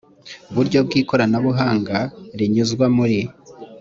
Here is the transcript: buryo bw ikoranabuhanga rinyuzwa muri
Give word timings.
buryo 0.55 0.79
bw 0.85 0.91
ikoranabuhanga 1.01 1.97
rinyuzwa 2.39 2.85
muri 2.95 3.19